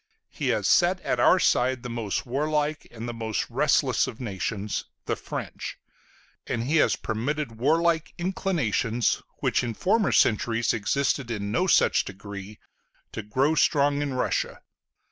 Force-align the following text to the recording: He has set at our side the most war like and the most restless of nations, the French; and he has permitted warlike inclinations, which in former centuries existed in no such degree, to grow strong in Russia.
He 0.31 0.47
has 0.47 0.67
set 0.67 0.99
at 1.01 1.19
our 1.19 1.37
side 1.37 1.83
the 1.83 1.87
most 1.89 2.25
war 2.25 2.49
like 2.49 2.87
and 2.89 3.07
the 3.07 3.13
most 3.13 3.45
restless 3.51 4.07
of 4.07 4.19
nations, 4.19 4.85
the 5.05 5.15
French; 5.15 5.77
and 6.47 6.63
he 6.63 6.77
has 6.77 6.95
permitted 6.95 7.59
warlike 7.59 8.15
inclinations, 8.17 9.21
which 9.41 9.63
in 9.63 9.75
former 9.75 10.11
centuries 10.11 10.73
existed 10.73 11.29
in 11.29 11.51
no 11.51 11.67
such 11.67 12.03
degree, 12.03 12.57
to 13.11 13.21
grow 13.21 13.53
strong 13.53 14.01
in 14.01 14.15
Russia. 14.15 14.61